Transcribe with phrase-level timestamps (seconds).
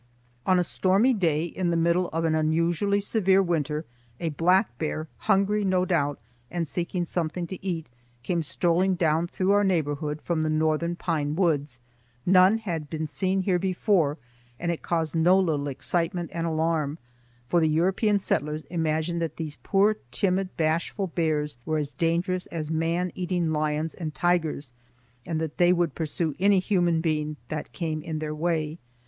[0.47, 3.85] On a stormy day in the middle of an unusually severe winter,
[4.19, 6.17] a black bear, hungry, no doubt,
[6.49, 7.85] and seeking something to eat,
[8.23, 11.77] came strolling down through our neighborhood from the northern pine woods.
[12.25, 14.17] None had been seen here before,
[14.59, 16.97] and it caused no little excitement and alarm,
[17.45, 22.71] for the European settlers imagined that these poor, timid, bashful bears were as dangerous as
[22.71, 24.73] man eating lions and tigers,
[25.27, 28.79] and that they would pursue any human being that came in their way.